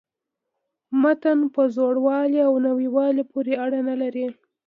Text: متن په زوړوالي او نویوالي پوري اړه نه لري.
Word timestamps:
متن 1.01 1.39
په 1.55 1.61
زوړوالي 1.75 2.39
او 2.47 2.53
نویوالي 2.67 3.23
پوري 3.31 3.53
اړه 3.65 3.79
نه 3.89 3.95
لري. 4.01 4.27